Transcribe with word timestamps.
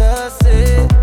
você 0.00 0.99